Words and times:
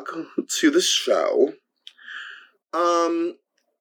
to 0.00 0.70
the 0.70 0.80
show. 0.80 1.52
Um, 2.72 3.36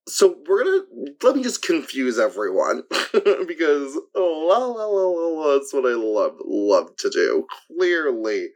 so 0.07 0.35
we're 0.47 0.63
gonna 0.63 1.13
let 1.23 1.35
me 1.35 1.43
just 1.43 1.61
confuse 1.61 2.19
everyone 2.19 2.83
because 3.47 3.97
oh, 4.15 4.47
la, 4.47 4.57
la, 4.57 4.85
la, 4.85 5.07
la, 5.07 5.53
that's 5.53 5.73
what 5.73 5.85
I 5.85 5.95
love 5.95 6.35
love 6.45 6.95
to 6.97 7.09
do. 7.09 7.47
Clearly, 7.67 8.49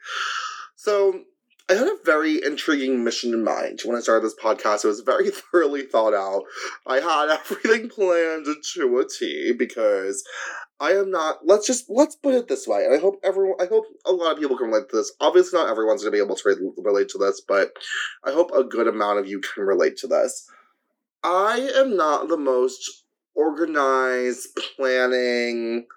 so 0.76 1.22
I 1.70 1.74
had 1.74 1.88
a 1.88 1.98
very 2.06 2.42
intriguing 2.44 3.04
mission 3.04 3.34
in 3.34 3.44
mind 3.44 3.82
when 3.84 3.98
I 3.98 4.00
started 4.00 4.26
this 4.26 4.36
podcast. 4.42 4.86
It 4.86 4.90
was 4.90 5.02
very 5.02 5.30
thoroughly 5.52 5.84
thought 5.84 6.14
out. 6.14 6.44
I 6.86 7.00
had 7.00 7.30
everything 7.40 7.90
planned 7.90 8.46
to 8.76 9.00
a 9.00 9.06
T 9.08 9.54
because 9.58 10.24
I 10.80 10.92
am 10.92 11.10
not. 11.10 11.40
Let's 11.44 11.66
just 11.66 11.86
let's 11.90 12.16
put 12.16 12.36
it 12.36 12.48
this 12.48 12.68
way, 12.68 12.86
and 12.86 12.94
I 12.94 13.00
hope 13.00 13.20
everyone. 13.24 13.60
I 13.60 13.66
hope 13.66 13.86
a 14.06 14.12
lot 14.12 14.34
of 14.34 14.40
people 14.40 14.58
can 14.58 14.68
relate 14.68 14.90
to 14.90 14.98
this. 14.98 15.12
Obviously, 15.20 15.58
not 15.60 15.70
everyone's 15.70 16.04
going 16.04 16.12
to 16.12 16.18
be 16.18 16.24
able 16.24 16.36
to 16.36 16.50
re- 16.50 16.84
relate 16.84 17.10
to 17.10 17.18
this, 17.18 17.42
but 17.42 17.72
I 18.24 18.32
hope 18.32 18.52
a 18.52 18.64
good 18.64 18.88
amount 18.88 19.20
of 19.20 19.28
you 19.28 19.42
can 19.42 19.64
relate 19.64 19.98
to 19.98 20.08
this. 20.08 20.48
I 21.24 21.72
am 21.76 21.98
not 21.98 22.28
the 22.30 22.38
most 22.38 23.06
organized, 23.34 24.50
planning 24.76 25.88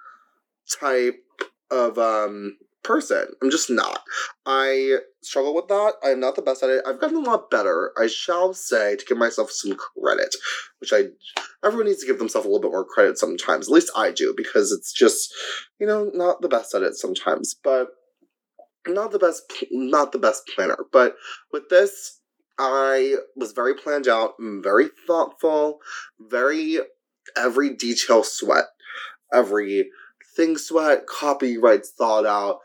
type 0.81 1.23
of 1.71 1.99
um 1.99 2.57
person. 2.83 3.27
I'm 3.43 3.51
just 3.51 3.71
not. 3.71 4.01
I 4.47 4.99
struggle 5.23 5.55
with 5.55 5.69
that. 5.69 5.95
I'm 6.03 6.21
not 6.21 6.37
the 6.37 6.43
best 6.43 6.63
at 6.63 6.71
it. 6.71 6.83
I've 6.87 7.01
gotten 7.01 7.19
a 7.19 7.21
lot 7.21 7.51
better, 7.51 7.93
I 7.99 8.07
shall 8.07 8.55
say, 8.55 8.97
to 8.97 9.05
give 9.05 9.19
myself 9.19 9.51
some 9.51 9.77
credit, 9.77 10.35
which 10.79 10.93
I 10.93 11.09
everyone 11.65 11.87
needs 11.87 12.01
to 12.01 12.07
give 12.07 12.19
themselves 12.19 12.47
a 12.47 12.49
little 12.49 12.63
bit 12.63 12.73
more 12.73 12.85
credit 12.85 13.19
sometimes. 13.19 13.69
At 13.69 13.75
least 13.75 13.91
I 13.97 14.11
do, 14.11 14.35
because 14.37 14.73
it's 14.73 14.93
just, 14.93 15.33
you 15.79 15.87
know, 15.87 16.11
not 16.15 16.41
the 16.41 16.49
best 16.49 16.75
at 16.75 16.83
it 16.83 16.95
sometimes. 16.95 17.55
But 17.63 17.89
not 18.87 19.13
the 19.13 19.19
best 19.19 19.43
not 19.71 20.13
the 20.13 20.19
best 20.19 20.49
planner. 20.55 20.79
But 20.93 21.17
with 21.53 21.69
this, 21.69 22.21
I 22.59 23.17
was 23.37 23.53
very 23.53 23.75
planned 23.75 24.09
out, 24.09 24.35
very 24.39 24.89
thoughtful, 25.07 25.79
very 26.19 26.79
every 27.37 27.75
detail 27.75 28.23
sweat. 28.23 28.65
Every 29.33 29.91
thing 30.37 30.59
sweat, 30.59 31.07
copyrights 31.07 31.93
thought 31.97 32.27
out, 32.27 32.59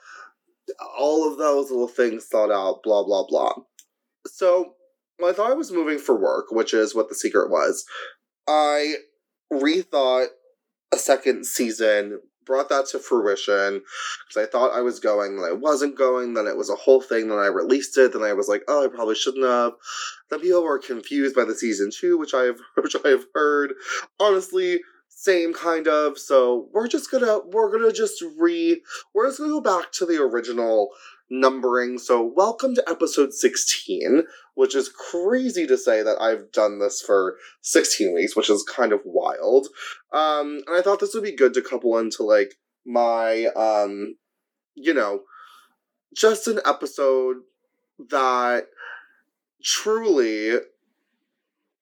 all 0.97 1.31
of 1.31 1.37
those 1.37 1.69
little 1.69 1.87
things 1.87 2.25
thought 2.25 2.51
out, 2.51 2.81
blah, 2.83 3.03
blah, 3.03 3.25
blah. 3.27 3.53
So, 4.25 4.73
I 5.23 5.31
thought 5.31 5.51
I 5.51 5.55
was 5.55 5.71
moving 5.71 5.97
for 5.97 6.19
work, 6.19 6.47
which 6.49 6.73
is 6.73 6.93
what 6.93 7.07
the 7.07 7.15
secret 7.15 7.49
was, 7.49 7.85
I 8.47 8.95
rethought 9.51 10.27
a 10.93 10.97
second 10.97 11.45
season, 11.45 12.21
brought 12.45 12.69
that 12.69 12.85
to 12.87 12.99
fruition, 12.99 13.81
because 14.27 14.47
I 14.47 14.49
thought 14.49 14.75
I 14.75 14.81
was 14.81 14.99
going, 14.99 15.37
then 15.37 15.49
I 15.49 15.53
wasn't 15.53 15.97
going, 15.97 16.33
then 16.33 16.47
it 16.47 16.57
was 16.57 16.69
a 16.69 16.75
whole 16.75 17.01
thing, 17.01 17.27
then 17.29 17.39
I 17.39 17.47
released 17.47 17.97
it, 17.97 18.13
then 18.13 18.23
I 18.23 18.33
was 18.33 18.47
like, 18.47 18.63
oh, 18.67 18.85
I 18.85 18.87
probably 18.87 19.15
shouldn't 19.15 19.45
have. 19.45 19.73
Then 20.29 20.39
people 20.41 20.63
were 20.63 20.79
confused 20.79 21.35
by 21.35 21.45
the 21.45 21.55
season 21.55 21.89
two, 21.91 22.17
which 22.17 22.33
I've 22.33 22.59
which 22.77 22.95
I've 23.03 23.25
heard. 23.33 23.73
Honestly, 24.19 24.79
same 25.09 25.53
kind 25.53 25.87
of 25.87 26.19
so 26.19 26.67
we're 26.73 26.87
just 26.87 27.09
gonna 27.09 27.39
we're 27.47 27.71
gonna 27.71 27.91
just 27.91 28.23
re 28.37 28.81
we're 29.13 29.27
just 29.27 29.39
gonna 29.39 29.49
go 29.49 29.61
back 29.61 29.91
to 29.93 30.05
the 30.05 30.21
original 30.21 30.89
numbering 31.29 31.97
so 31.97 32.23
welcome 32.23 32.75
to 32.75 32.83
episode 32.87 33.33
16 33.33 34.23
which 34.53 34.75
is 34.75 34.89
crazy 34.89 35.65
to 35.65 35.77
say 35.77 36.03
that 36.03 36.21
i've 36.21 36.51
done 36.51 36.79
this 36.79 37.01
for 37.01 37.37
16 37.61 38.13
weeks 38.13 38.35
which 38.35 38.49
is 38.49 38.63
kind 38.63 38.93
of 38.93 39.01
wild 39.05 39.67
um 40.13 40.61
and 40.67 40.77
i 40.77 40.81
thought 40.81 40.99
this 40.99 41.15
would 41.15 41.23
be 41.23 41.35
good 41.35 41.53
to 41.53 41.61
couple 41.61 41.97
into 41.97 42.23
like 42.23 42.53
my 42.85 43.45
um 43.55 44.15
you 44.75 44.93
know 44.93 45.21
just 46.15 46.47
an 46.47 46.59
episode 46.65 47.37
that 48.09 48.67
truly 49.63 50.57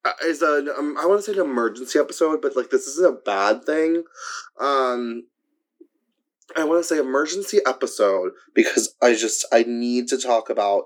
uh, 0.05 0.11
is 0.25 0.41
an 0.41 0.69
um, 0.77 0.97
I 0.99 1.05
want 1.05 1.23
to 1.23 1.31
say 1.31 1.37
an 1.39 1.45
emergency 1.45 1.99
episode, 1.99 2.41
but 2.41 2.55
like 2.55 2.69
this 2.69 2.87
isn't 2.87 3.05
a 3.05 3.21
bad 3.25 3.63
thing. 3.63 4.03
Um, 4.59 5.27
I 6.55 6.63
want 6.65 6.81
to 6.81 6.87
say 6.87 6.99
emergency 6.99 7.59
episode 7.65 8.31
because 8.53 8.95
I 9.01 9.15
just 9.15 9.45
I 9.51 9.63
need 9.63 10.07
to 10.09 10.17
talk 10.17 10.49
about 10.49 10.85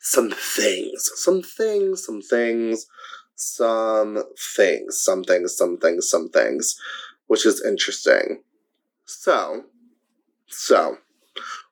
some 0.00 0.30
things, 0.30 1.10
some 1.16 1.42
things, 1.42 2.04
some 2.04 2.22
things, 2.22 2.86
some 3.34 4.22
things, 4.56 5.00
some 5.00 5.24
things, 5.24 5.56
some 5.56 5.78
things, 5.78 6.10
some 6.10 6.28
things, 6.28 6.80
which 7.26 7.44
is 7.46 7.64
interesting. 7.64 8.42
So, 9.04 9.64
so, 10.46 10.98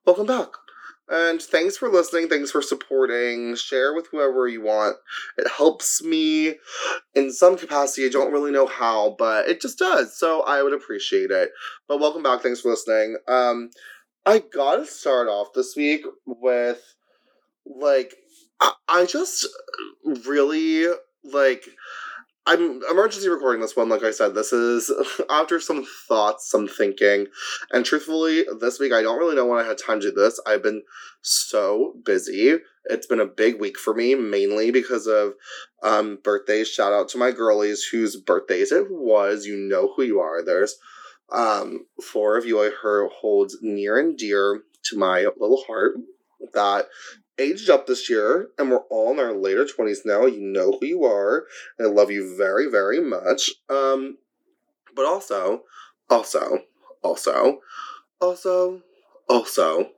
welcome 0.04 0.26
back. 0.26 0.48
And 1.09 1.41
thanks 1.41 1.76
for 1.76 1.91
listening. 1.91 2.28
Thanks 2.28 2.50
for 2.50 2.62
supporting. 2.62 3.56
Share 3.56 3.94
with 3.94 4.09
whoever 4.10 4.48
you 4.48 4.62
want. 4.62 4.97
It 5.37 5.47
helps 5.48 6.03
me 6.03 6.54
in 7.15 7.31
some 7.31 7.59
capacity. 7.59 8.06
I 8.06 8.10
don't 8.10 8.32
really 8.32 8.50
know 8.50 8.66
how, 8.66 9.15
but 9.19 9.47
it 9.47 9.60
just 9.60 9.78
does. 9.78 10.19
So 10.19 10.42
I 10.42 10.62
would 10.62 10.72
appreciate 10.72 11.31
it. 11.31 11.50
But 11.88 12.00
welcome 12.00 12.22
back. 12.22 12.41
Thanks 12.41 12.62
for 12.62 12.70
listening. 12.70 13.19
Um, 13.28 13.70
I 14.25 14.42
gotta 14.54 14.87
start 14.87 15.28
off 15.28 15.48
this 15.54 15.75
week 15.76 16.04
with 16.25 16.82
like 17.66 18.15
I, 18.60 18.72
I 18.88 19.06
just 19.06 19.47
really 20.26 20.86
like 21.22 21.65
I'm 22.47 22.82
emergency 22.91 23.28
recording 23.28 23.62
this 23.62 23.75
one, 23.75 23.88
like 23.88 24.03
I 24.03 24.10
said. 24.10 24.34
This 24.34 24.53
is 24.53 24.93
after 25.31 25.59
some 25.60 25.87
thoughts, 26.09 26.50
some 26.50 26.69
thinking. 26.69 27.27
And 27.72 27.84
truthfully, 27.84 28.44
this 28.60 28.78
week 28.78 28.93
I 28.93 29.03
don't 29.03 29.19
really 29.19 29.34
know 29.34 29.47
when 29.47 29.65
I 29.65 29.66
had 29.66 29.78
time 29.78 30.00
to 30.00 30.10
do 30.10 30.15
this. 30.15 30.38
I've 30.47 30.62
been 30.62 30.83
so 31.22 31.94
busy. 32.04 32.59
It's 32.84 33.06
been 33.06 33.21
a 33.21 33.27
big 33.27 33.59
week 33.59 33.78
for 33.78 33.94
me, 33.94 34.15
mainly 34.15 34.71
because 34.71 35.06
of 35.06 35.34
um, 35.83 36.19
birthdays. 36.22 36.69
Shout 36.69 36.93
out 36.93 37.09
to 37.10 37.19
my 37.19 37.31
girlies 37.31 37.84
whose 37.84 38.16
birthdays 38.16 38.72
it 38.72 38.91
was. 38.91 39.47
You 39.47 39.56
know 39.56 39.94
who 39.97 40.03
you 40.03 40.21
are. 40.21 40.44
There's 40.44 40.77
um, 41.33 41.87
four 42.03 42.37
of 42.37 42.44
you 42.44 42.60
I 42.60 42.71
heard 42.71 43.10
holds 43.10 43.56
near 43.62 43.99
and 43.99 44.19
dear 44.19 44.62
to 44.84 44.99
my 44.99 45.27
little 45.38 45.65
heart 45.66 45.94
that 46.53 46.88
aged 47.39 47.71
up 47.71 47.87
this 47.87 48.09
year 48.09 48.49
and 48.59 48.71
we're 48.71 48.78
all 48.91 49.12
in 49.12 49.19
our 49.19 49.34
later 49.34 49.65
20s 49.65 49.99
now. 50.05 50.27
You 50.27 50.41
know 50.41 50.78
who 50.81 50.87
you 50.87 51.05
are. 51.05 51.45
And 51.78 51.89
I 51.89 51.91
love 51.91 52.11
you 52.11 52.37
very, 52.37 52.71
very 52.71 53.00
much. 53.00 53.50
Um, 53.69 54.19
but 54.95 55.05
also, 55.06 55.62
also, 56.09 56.61
also, 57.03 57.61
also, 58.21 58.83
also, 59.28 59.91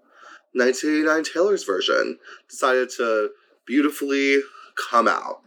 1989 0.52 1.24
Taylor's 1.24 1.64
version 1.64 2.18
decided 2.48 2.88
to 2.96 3.30
beautifully 3.66 4.40
come 4.90 5.08
out. 5.08 5.42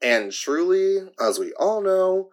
And 0.00 0.32
truly, 0.32 1.08
as 1.20 1.38
we 1.38 1.52
all 1.54 1.82
know, 1.82 2.30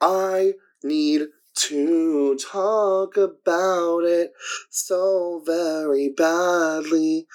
I 0.00 0.54
need 0.82 1.28
to 1.54 2.36
talk 2.38 3.16
about 3.16 4.00
it 4.04 4.32
so 4.70 5.42
very 5.44 6.08
badly. 6.08 7.26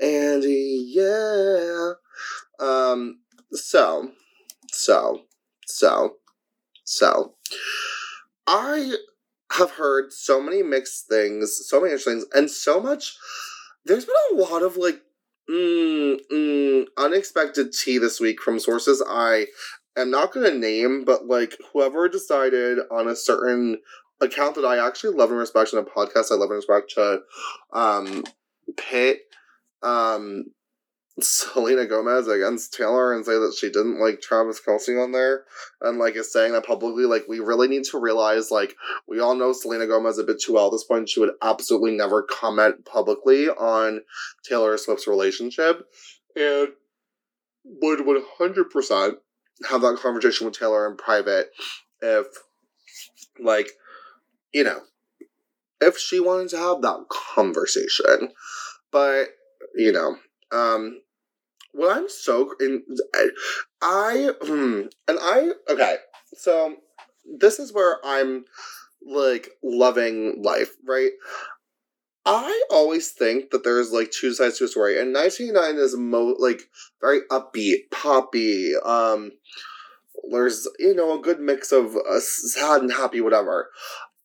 And 0.00 0.44
yeah. 0.44 1.92
Um, 2.58 3.20
so, 3.52 4.10
so, 4.70 5.22
so, 5.66 6.16
so. 6.84 7.34
I 8.46 8.94
have 9.52 9.72
heard 9.72 10.12
so 10.12 10.40
many 10.40 10.62
mixed 10.62 11.08
things, 11.08 11.66
so 11.68 11.80
many 11.80 11.92
interesting 11.92 12.20
things, 12.20 12.26
and 12.34 12.50
so 12.50 12.80
much. 12.80 13.16
There's 13.84 14.04
been 14.04 14.14
a 14.32 14.42
lot 14.42 14.62
of 14.62 14.76
like 14.76 15.00
mm, 15.50 16.18
mm, 16.32 16.86
unexpected 16.96 17.72
tea 17.72 17.98
this 17.98 18.20
week 18.20 18.40
from 18.40 18.58
sources 18.58 19.02
I 19.08 19.46
am 19.96 20.10
not 20.10 20.32
going 20.32 20.50
to 20.50 20.58
name, 20.58 21.04
but 21.04 21.26
like 21.26 21.56
whoever 21.72 22.08
decided 22.08 22.78
on 22.90 23.08
a 23.08 23.16
certain 23.16 23.78
account 24.20 24.54
that 24.56 24.64
I 24.64 24.84
actually 24.84 25.16
love 25.16 25.30
and 25.30 25.38
respect 25.38 25.72
in 25.72 25.78
a 25.78 25.82
podcast, 25.82 26.30
I 26.30 26.34
love 26.34 26.50
and 26.50 26.56
respect 26.56 26.92
to 26.94 27.20
um, 27.72 28.24
pit 28.76 29.20
um, 29.82 30.46
Selena 31.20 31.86
Gomez 31.86 32.28
against 32.28 32.74
Taylor 32.74 33.14
and 33.14 33.24
say 33.24 33.32
that 33.32 33.56
she 33.58 33.68
didn't 33.68 34.00
like 34.00 34.20
Travis 34.20 34.60
Kelce 34.60 35.02
on 35.02 35.12
there 35.12 35.44
and 35.80 35.98
like 35.98 36.14
is 36.14 36.30
saying 36.30 36.52
that 36.52 36.66
publicly. 36.66 37.04
Like, 37.04 37.24
we 37.26 37.40
really 37.40 37.68
need 37.68 37.84
to 37.84 37.98
realize, 37.98 38.50
like, 38.50 38.74
we 39.08 39.18
all 39.20 39.34
know 39.34 39.52
Selena 39.52 39.86
Gomez 39.86 40.18
a 40.18 40.24
bit 40.24 40.40
too 40.40 40.54
well 40.54 40.66
at 40.66 40.72
this 40.72 40.84
point. 40.84 41.08
She 41.08 41.20
would 41.20 41.32
absolutely 41.42 41.96
never 41.96 42.22
comment 42.22 42.84
publicly 42.84 43.48
on 43.48 44.02
Taylor 44.46 44.76
Swift's 44.76 45.06
relationship 45.06 45.86
and 46.34 46.68
would 47.64 48.00
100% 48.00 49.12
have 49.70 49.80
that 49.80 49.98
conversation 50.02 50.46
with 50.46 50.58
Taylor 50.58 50.88
in 50.90 50.98
private 50.98 51.48
if, 52.02 52.26
like, 53.40 53.70
you 54.52 54.64
know, 54.64 54.80
if 55.80 55.96
she 55.98 56.20
wanted 56.20 56.50
to 56.50 56.58
have 56.58 56.82
that 56.82 57.06
conversation. 57.34 58.32
But, 58.92 59.28
you 59.76 59.92
know, 59.92 60.16
um, 60.52 61.00
what 61.72 61.96
I'm 61.96 62.08
so 62.08 62.54
in, 62.60 62.82
I, 63.82 64.30
hmm, 64.42 64.82
and 65.06 65.18
I, 65.20 65.50
okay, 65.70 65.96
so 66.34 66.76
this 67.38 67.58
is 67.58 67.72
where 67.72 67.98
I'm 68.04 68.44
like 69.06 69.50
loving 69.62 70.42
life, 70.42 70.70
right? 70.86 71.10
I 72.24 72.64
always 72.70 73.10
think 73.10 73.50
that 73.50 73.62
there's 73.62 73.92
like 73.92 74.10
two 74.10 74.34
sides 74.34 74.58
to 74.58 74.64
a 74.64 74.68
story, 74.68 75.00
and 75.00 75.14
1989 75.14 75.84
is 75.84 75.96
mo 75.96 76.34
like 76.38 76.62
very 77.00 77.20
upbeat, 77.30 77.90
poppy. 77.92 78.72
Um, 78.84 79.30
there's 80.32 80.68
you 80.80 80.92
know 80.94 81.16
a 81.16 81.22
good 81.22 81.38
mix 81.38 81.70
of 81.70 81.94
uh, 81.96 82.18
sad 82.18 82.82
and 82.82 82.92
happy, 82.92 83.20
whatever. 83.20 83.70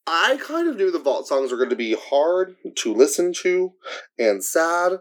I 0.08 0.40
kind 0.44 0.68
of 0.68 0.78
knew 0.78 0.90
the 0.90 0.98
vault 0.98 1.28
songs 1.28 1.52
were 1.52 1.58
going 1.58 1.70
to 1.70 1.76
be 1.76 1.96
hard 1.96 2.56
to 2.78 2.94
listen 2.94 3.34
to 3.44 3.74
and 4.18 4.44
sad. 4.44 4.94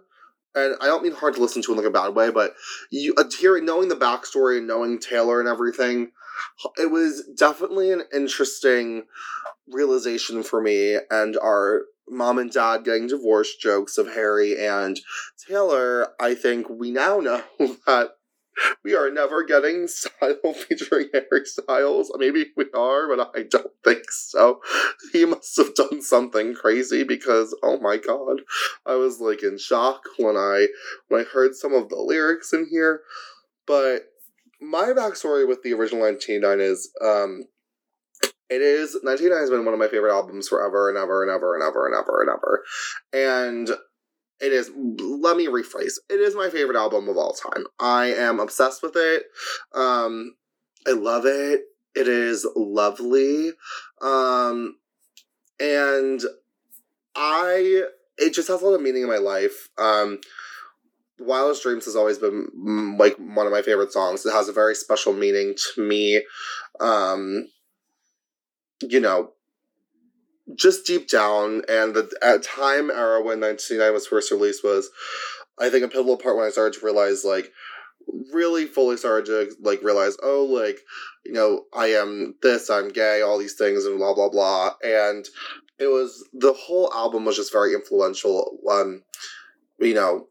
And 0.55 0.75
I 0.81 0.87
don't 0.87 1.03
mean 1.03 1.13
hard 1.13 1.35
to 1.35 1.41
listen 1.41 1.63
to 1.63 1.73
in 1.73 1.79
like 1.79 1.87
a 1.87 1.91
bad 1.91 2.15
way, 2.15 2.31
but 2.31 2.55
you 2.91 3.15
uh, 3.17 3.25
hearing 3.39 3.65
knowing 3.65 3.89
the 3.89 3.95
backstory 3.95 4.59
and 4.59 4.67
knowing 4.67 4.99
Taylor 4.99 5.41
and 5.41 5.49
everything, 5.49 6.11
it 6.77 6.91
was 6.91 7.25
definitely 7.37 7.93
an 7.93 8.03
interesting 8.13 9.05
realization 9.69 10.43
for 10.43 10.61
me 10.61 10.99
and 11.11 11.37
our 11.37 11.83
mom 12.11 12.39
and 12.39 12.53
dad 12.53 12.85
getting 12.85 13.07
divorced 13.07 13.61
jokes 13.61 13.97
of 13.97 14.09
Harry 14.09 14.59
and 14.59 15.01
Taylor, 15.47 16.09
I 16.21 16.35
think 16.35 16.69
we 16.69 16.91
now 16.91 17.21
know 17.21 17.43
that 17.87 18.11
we 18.85 18.95
are 18.95 19.11
never 19.11 19.45
getting 19.45 19.87
Style 19.89 20.55
featuring 20.55 21.09
Harry 21.13 21.45
Styles. 21.45 22.13
Maybe 22.17 22.47
we 22.57 22.67
are, 22.75 23.09
but 23.09 23.31
I 23.37 23.45
don't 23.49 23.73
think 23.85 24.11
so. 24.11 24.61
He 25.13 25.25
must 25.25 25.57
have 25.57 25.75
done 25.75 26.03
something 26.03 26.55
crazy 26.55 27.05
because 27.05 27.57
oh 27.63 27.79
my 27.81 27.97
god, 27.97 28.43
I 28.87 28.95
was 28.95 29.21
like 29.21 29.43
in 29.43 29.59
shock 29.59 30.03
when 30.19 30.37
I 30.37 30.69
when 31.09 31.23
I 31.23 31.25
heard 31.25 31.55
some 31.55 31.75
of 31.75 31.89
the 31.89 31.97
lyrics 31.97 32.53
in 32.53 32.67
here. 32.71 33.03
But 33.67 34.03
my 34.61 34.93
backstory 34.97 35.49
with 35.49 35.63
the 35.63 35.73
original 35.73 36.03
1989 36.03 36.61
is 36.61 36.91
um 37.03 37.45
it 38.51 38.63
is 38.63 38.99
1989 39.03 39.41
has 39.41 39.51
been 39.51 39.65
one 39.65 39.75
of 39.75 39.81
my 39.81 39.89
favorite 39.89 40.13
albums 40.13 40.49
forever 40.49 40.89
and 40.89 40.99
ever 40.99 41.23
and 41.23 41.31
ever 41.31 41.55
and 41.55 41.63
ever 41.63 41.87
and 41.87 41.95
ever 41.95 42.21
and 42.21 42.31
ever. 42.31 42.65
And 43.13 43.71
it 44.41 44.53
is 44.53 44.71
let 44.77 45.37
me 45.37 45.47
rephrase. 45.47 45.99
It 46.09 46.21
is 46.21 46.35
my 46.35 46.49
favorite 46.49 46.77
album 46.77 47.09
of 47.09 47.17
all 47.17 47.33
time. 47.33 47.65
I 47.79 48.07
am 48.07 48.41
obsessed 48.41 48.83
with 48.83 48.97
it. 48.97 49.25
Um 49.75 50.35
I 50.87 50.93
love 50.93 51.27
it. 51.27 51.63
It 51.95 52.09
is 52.09 52.47
lovely. 52.57 53.53
Um 54.01 54.77
and 55.59 56.23
I 57.15 57.85
it 58.19 58.35
just 58.35 58.49
has 58.49 58.63
a 58.63 58.65
lot 58.65 58.75
of 58.75 58.83
meaning 58.83 59.03
in 59.03 59.09
my 59.09 59.19
life. 59.19 59.69
Um 59.79 60.21
Wildest 61.19 61.63
Dreams 61.63 61.85
has 61.85 61.97
always 61.97 62.17
been 62.17 62.97
like 62.99 63.17
one 63.19 63.47
of 63.47 63.53
my 63.53 63.61
favorite 63.61 63.93
songs. 63.93 64.25
It 64.25 64.33
has 64.33 64.49
a 64.49 64.55
very 64.55 64.75
special 64.75 65.13
meaning 65.13 65.55
to 65.75 65.87
me. 65.87 66.25
Um 66.81 67.47
you 68.83 69.01
know, 69.01 69.33
just 70.55 70.87
deep 70.87 71.09
down, 71.09 71.63
and 71.69 71.95
the 71.95 72.11
at 72.23 72.43
time 72.43 72.91
era 72.91 73.23
when 73.23 73.41
1999 73.41 73.93
was 73.93 74.07
first 74.07 74.31
released 74.31 74.65
was, 74.65 74.91
I 75.59 75.71
think, 75.71 75.85
a 75.85 75.89
pivotal 75.89 76.17
part 76.17 76.37
when 76.37 76.47
I 76.47 76.51
started 76.51 76.79
to 76.79 76.85
realize, 76.85 77.25
like, 77.25 77.53
really 78.33 78.67
fully 78.67 78.97
started 78.97 79.27
to, 79.27 79.55
like, 79.61 79.83
realize, 79.83 80.17
oh, 80.23 80.45
like, 80.45 80.81
you 81.25 81.33
know, 81.33 81.65
I 81.75 81.89
am 81.89 82.35
this, 82.43 82.71
I'm 82.71 82.89
gay, 82.89 83.21
all 83.23 83.39
these 83.39 83.55
things, 83.55 83.85
and 83.85 83.99
blah, 83.99 84.15
blah, 84.15 84.31
blah. 84.31 84.75
And 84.83 85.27
it 85.79 85.87
was, 85.87 86.29
the 86.33 86.53
whole 86.53 86.93
album 86.93 87.25
was 87.25 87.37
just 87.37 87.53
very 87.53 87.75
influential, 87.75 88.59
um, 88.71 89.03
you 89.79 89.95
know, 89.95 90.29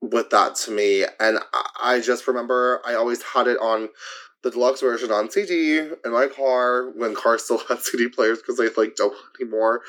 with 0.00 0.30
that 0.30 0.54
to 0.56 0.70
me. 0.70 1.04
And 1.18 1.38
I 1.80 2.00
just 2.00 2.26
remember 2.26 2.80
I 2.84 2.94
always 2.94 3.22
had 3.22 3.46
it 3.46 3.58
on 3.58 3.88
the 4.42 4.50
deluxe 4.50 4.80
version 4.80 5.10
on 5.10 5.30
CD 5.30 5.78
in 5.78 6.12
my 6.12 6.26
car 6.26 6.90
when 6.90 7.14
cars 7.14 7.44
still 7.44 7.58
had 7.68 7.80
CD 7.80 8.08
players 8.08 8.38
because 8.38 8.56
they 8.56 8.68
like 8.80 8.96
don't 8.96 9.16
anymore, 9.40 9.82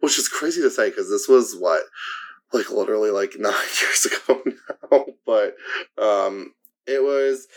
which 0.00 0.18
is 0.18 0.28
crazy 0.28 0.62
to 0.62 0.70
say 0.70 0.90
because 0.90 1.10
this 1.10 1.28
was 1.28 1.56
what 1.58 1.82
like 2.52 2.70
literally 2.70 3.10
like 3.10 3.34
nine 3.38 3.54
years 3.80 4.06
ago 4.06 4.42
now. 4.92 5.06
But 5.26 5.56
um, 5.98 6.54
it 6.86 7.02
was 7.02 7.48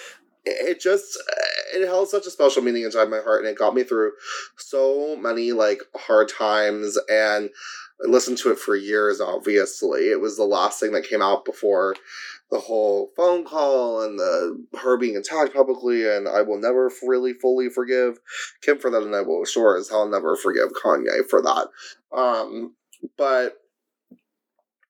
it 0.46 0.80
just 0.80 1.18
it 1.74 1.86
held 1.86 2.10
such 2.10 2.26
a 2.26 2.32
special 2.32 2.62
meaning 2.62 2.84
inside 2.84 3.10
my 3.10 3.20
heart 3.20 3.42
and 3.42 3.50
it 3.50 3.58
got 3.58 3.74
me 3.74 3.84
through 3.84 4.12
so 4.58 5.16
many 5.16 5.52
like 5.52 5.82
hard 5.96 6.30
times 6.30 6.98
and 7.10 7.50
I 8.04 8.10
listened 8.10 8.38
to 8.40 8.52
it 8.52 8.60
for 8.60 8.76
years 8.76 9.20
obviously 9.22 10.10
it 10.10 10.22
was 10.22 10.38
the 10.38 10.44
last 10.44 10.80
thing 10.80 10.94
that 10.94 11.08
came 11.08 11.22
out 11.22 11.46
before 11.46 11.96
the 12.52 12.60
whole 12.60 13.12
phone 13.16 13.46
call 13.46 14.02
and 14.02 14.18
the 14.18 14.66
her 14.82 14.98
being 14.98 15.16
attacked 15.16 15.54
publicly, 15.54 16.08
and 16.08 16.28
I 16.28 16.42
will 16.42 16.60
never 16.60 16.92
really 17.04 17.34
fully 17.34 17.70
forgive 17.70 18.20
Kim 18.62 18.80
for 18.80 18.90
that, 18.90 19.04
and 19.04 19.16
I 19.16 19.22
will 19.22 19.46
sure 19.46 19.78
as 19.78 19.90
hell 19.90 20.08
never 20.08 20.36
forgive 20.36 20.70
Kanye 20.70 21.28
for 21.30 21.42
that. 21.42 21.68
Um, 22.16 22.76
but 23.18 23.58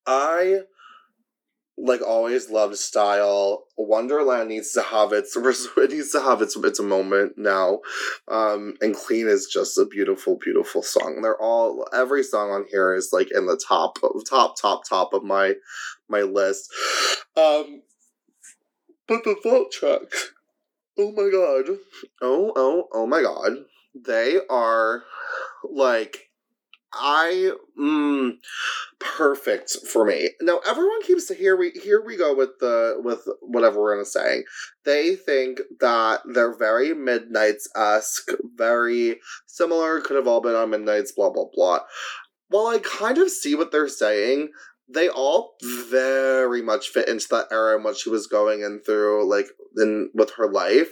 I 0.06 0.62
like 1.82 2.02
always 2.02 2.50
loved 2.50 2.78
style. 2.78 3.64
Wonderland 3.78 4.50
needs 4.50 4.72
to 4.74 4.82
have 4.82 5.14
its 5.14 5.36
it 5.78 5.92
needs 5.92 6.12
to 6.12 6.20
have 6.20 6.42
its 6.42 6.56
its 6.58 6.80
moment 6.80 7.38
now. 7.38 7.80
Um 8.28 8.76
and 8.82 8.96
Clean 8.96 9.28
is 9.28 9.48
just 9.52 9.78
a 9.78 9.86
beautiful, 9.86 10.38
beautiful 10.44 10.84
song. 10.84 11.22
They're 11.22 11.42
all 11.42 11.88
every 11.94 12.24
song 12.24 12.52
on 12.52 12.66
here 12.70 12.94
is 12.94 13.10
like 13.14 13.30
in 13.34 13.46
the 13.46 13.62
top 13.68 13.98
of 14.04 14.12
top, 14.30 14.60
top, 14.60 14.88
top 14.88 15.14
of 15.14 15.24
my 15.24 15.54
my 16.08 16.22
list. 16.22 16.72
Um 17.38 17.82
but 19.08 19.24
the 19.24 19.36
vault 19.44 19.72
tracks. 19.72 20.32
Oh 20.98 21.12
my 21.12 21.30
god. 21.32 21.78
Oh 22.22 22.52
oh 22.56 22.88
oh 22.94 23.08
my 23.08 23.22
god. 23.22 23.54
They 23.96 24.40
are 24.50 25.04
like 25.64 26.29
I 26.94 27.52
mm, 27.80 28.32
perfect 29.00 29.78
for 29.92 30.06
me. 30.06 30.32
Now 30.42 30.60
everyone 30.68 31.02
keeps 31.04 31.30
here 31.30 31.56
we 31.56 31.72
here 31.72 32.04
we 32.04 32.18
go 32.18 32.36
with 32.36 32.60
the 32.60 32.96
with 33.04 33.28
whatever 33.42 33.80
we're 33.82 33.96
gonna 33.96 34.06
say. 34.06 34.44
They 34.86 35.16
think 35.16 35.62
that 35.80 36.22
they're 36.26 36.58
very 36.58 36.94
midnights 36.94 37.70
esque, 37.76 38.32
very 38.56 39.20
similar, 39.46 40.02
could 40.02 40.16
have 40.16 40.28
all 40.28 40.42
been 40.42 40.56
on 40.56 40.72
midnights, 40.72 41.12
blah 41.12 41.30
blah 41.30 41.46
blah. 41.54 41.82
While 42.48 42.68
I 42.68 42.80
kind 42.80 43.20
of 43.20 43.30
see 43.30 43.54
what 43.54 43.72
they're 43.72 43.88
saying, 43.88 44.50
they 44.92 45.08
all 45.08 45.54
very 45.62 46.62
much 46.64 46.90
fit 46.90 47.08
into 47.08 47.28
that 47.30 47.48
era 47.52 47.76
and 47.76 47.84
what 47.84 47.98
she 47.98 48.10
was 48.10 48.26
going 48.26 48.62
in 48.62 48.82
through, 48.82 49.30
like 49.30 49.48
in 49.78 50.10
with 50.16 50.32
her 50.38 50.52
life. 50.52 50.90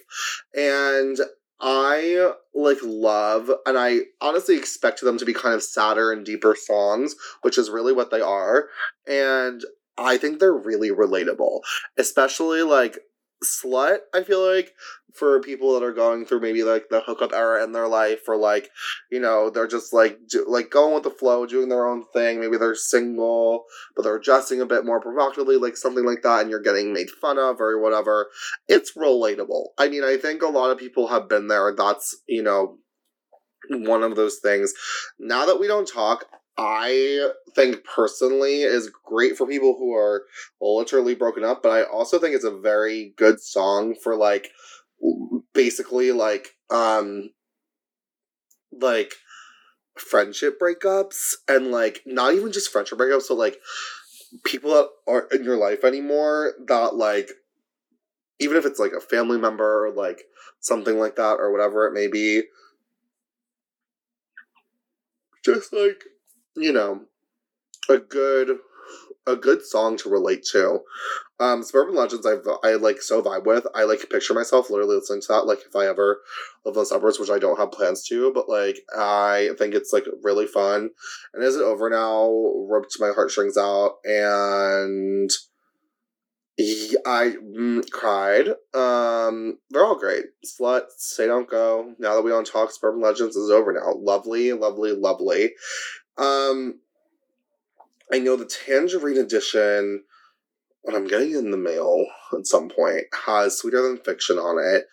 And 0.54 1.18
I 1.60 2.34
like 2.54 2.78
love, 2.84 3.50
and 3.66 3.78
I 3.78 4.02
honestly 4.22 4.58
expect 4.58 5.02
them 5.02 5.18
to 5.18 5.26
be 5.26 5.34
kind 5.34 5.56
of 5.56 5.64
sadder 5.64 6.12
and 6.12 6.26
deeper 6.26 6.56
songs, 6.56 7.16
which 7.42 7.58
is 7.58 7.70
really 7.70 7.94
what 7.94 8.12
they 8.12 8.22
are. 8.22 8.68
And 9.08 9.64
I 9.98 10.18
think 10.18 10.40
they're 10.40 10.54
really 10.54 10.90
relatable, 10.90 11.62
especially 11.98 12.62
like 12.62 13.00
Slut. 13.44 14.00
I 14.14 14.24
feel 14.24 14.46
like 14.46 14.74
for 15.14 15.40
people 15.42 15.74
that 15.74 15.86
are 15.86 15.94
going 15.94 16.26
through 16.26 16.42
maybe 16.42 16.64
like 16.64 16.90
the 16.90 17.02
hookup 17.02 17.34
era 17.34 17.64
in 17.64 17.72
their 17.72 17.88
life 17.88 18.22
or 18.28 18.38
like 18.38 18.70
you 19.12 19.20
know 19.20 19.50
they're 19.50 19.68
just 19.68 19.92
like 19.92 20.20
do, 20.30 20.46
like 20.48 20.70
going 20.70 20.94
with 20.94 21.04
the 21.04 21.10
flow 21.10 21.46
doing 21.46 21.70
their 21.70 21.88
own 21.88 22.06
thing. 22.14 22.40
Maybe 22.40 22.58
they're 22.58 22.76
single 22.76 23.66
but 23.96 24.04
they're 24.04 24.20
dressing 24.20 24.62
a 24.62 24.66
bit 24.66 24.86
more 24.86 25.02
provocatively 25.02 25.58
like 25.58 25.78
something 25.78 26.06
like 26.06 26.22
that 26.24 26.42
and 26.42 26.50
you're 26.50 26.62
getting 26.62 26.94
made 26.94 27.10
fun 27.10 27.38
of 27.38 27.60
or 27.60 27.80
whatever. 27.82 28.28
It's 28.68 28.98
relatable. 28.98 29.68
I 29.78 29.88
mean 29.88 30.04
i 30.04 30.18
think 30.18 30.42
a 30.42 30.48
lot 30.48 30.72
of 30.72 30.78
people 30.78 31.08
have 31.08 31.30
been 31.30 31.48
there. 31.48 31.74
That's 31.76 32.16
you 32.28 32.44
know 32.44 32.78
one 33.70 34.04
of 34.04 34.16
those 34.16 34.38
things. 34.38 34.74
Now 35.20 35.46
that 35.46 35.60
we 35.60 35.68
don't 35.68 35.88
talk 35.88 36.26
I 36.58 37.30
think 37.56 37.84
personally 37.84 38.62
is 38.64 38.92
great 39.06 39.38
for 39.38 39.46
people 39.46 39.76
who 39.78 39.94
are 39.94 40.24
literally 40.60 41.14
broken 41.14 41.44
up, 41.44 41.62
but 41.62 41.70
I 41.70 41.84
also 41.84 42.20
think 42.20 42.36
it's 42.36 42.44
a 42.44 42.58
very 42.58 43.14
good 43.16 43.40
song 43.40 43.96
for 44.02 44.16
like 44.16 44.50
basically 45.54 46.12
like 46.12 46.56
um 46.72 47.30
like 48.72 49.14
friendship 49.98 50.60
breakups 50.60 51.34
and 51.48 51.72
like 51.72 52.02
not 52.06 52.34
even 52.34 52.52
just 52.52 52.72
friendship 52.72 52.98
breakups 52.98 53.24
so 53.24 53.36
like 53.36 53.58
people 54.46 54.72
that 54.72 54.90
aren't 55.08 55.32
in 55.32 55.44
your 55.44 55.58
life 55.58 55.84
anymore 55.84 56.54
that 56.68 56.96
like 56.96 57.32
even 58.40 58.58
if 58.58 58.66
it's 58.66 58.80
like 58.80 58.92
a 58.92 59.02
family 59.02 59.38
member 59.38 59.86
or 59.88 59.92
like 59.92 60.24
something 60.60 61.00
like 61.00 61.16
that 61.16 61.38
or 61.40 61.52
whatever 61.52 61.88
it 61.88 61.94
may 61.94 62.08
be 62.08 62.44
just 65.44 65.74
like 65.74 66.04
you 66.58 66.74
know 66.74 67.02
a 67.90 67.98
good 67.98 68.58
a 69.26 69.36
good 69.36 69.62
song 69.66 69.98
to 69.98 70.10
relate 70.10 70.44
to. 70.52 70.80
Um, 71.40 71.62
Suburban 71.62 71.96
Legends, 71.96 72.26
I 72.26 72.38
I 72.68 72.74
like 72.76 73.02
so 73.02 73.22
vibe 73.22 73.46
with. 73.46 73.68
I 73.76 73.84
like 73.84 74.10
picture 74.10 74.34
myself 74.34 74.70
literally 74.70 74.96
listening 74.96 75.22
to 75.22 75.28
that. 75.30 75.46
Like 75.46 75.60
if 75.68 75.76
I 75.76 75.88
ever 75.88 76.22
live 76.66 76.76
in 76.76 76.82
the 76.82 76.86
suburbs, 76.86 77.20
which 77.20 77.30
I 77.30 77.38
don't 77.38 77.60
have 77.60 77.72
plans 77.72 78.04
to, 78.08 78.32
but 78.34 78.50
like 78.50 78.80
I 78.98 79.50
think 79.58 79.76
it's 79.76 79.94
like 79.94 80.06
really 80.24 80.48
fun. 80.48 80.90
And 81.34 81.44
is 81.44 81.56
it 81.56 81.62
over 81.62 81.90
now? 81.90 82.30
Ripped 82.70 82.96
my 83.00 83.12
heartstrings 83.14 83.58
out, 83.58 83.98
and 84.06 85.30
I 86.60 87.36
mm, 87.44 87.90
cried. 87.92 88.48
Um, 88.74 89.60
they're 89.70 89.86
all 89.86 90.00
great. 90.00 90.26
Slut, 90.44 90.86
Say 90.98 91.28
Don't 91.28 91.50
Go. 91.50 91.94
Now 92.00 92.16
that 92.16 92.24
we 92.24 92.32
don't 92.32 92.48
talk, 92.48 92.72
Suburban 92.72 93.02
Legends 93.02 93.36
is 93.36 93.52
over 93.52 93.74
now. 93.74 93.94
Lovely, 93.96 94.54
lovely, 94.54 94.92
lovely. 94.92 95.52
Um, 96.18 96.80
I 98.12 98.20
know 98.20 98.36
the 98.36 98.46
Tangerine 98.46 99.18
edition, 99.18 100.04
what 100.82 100.96
I'm 100.96 101.08
getting 101.08 101.32
in 101.32 101.52
the 101.52 101.58
mail 101.58 102.06
at 102.34 102.48
some 102.48 102.70
point, 102.70 103.06
has 103.26 103.58
Sweeter 103.58 103.82
Than 103.82 103.98
Fiction 103.98 104.38
on 104.38 104.58
it, 104.64 104.86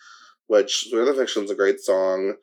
which 0.47 0.88
Sweeter 0.88 1.07
Than 1.07 1.16
Fiction 1.16 1.45
is 1.45 1.50
a 1.50 1.54
great 1.54 1.81
song. 1.81 2.35